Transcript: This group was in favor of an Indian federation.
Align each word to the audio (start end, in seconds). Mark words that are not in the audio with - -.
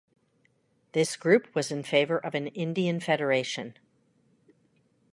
This 0.93 1.15
group 1.15 1.53
was 1.53 1.69
in 1.71 1.83
favor 1.83 2.17
of 2.17 2.33
an 2.33 2.47
Indian 2.47 2.99
federation. 2.99 3.77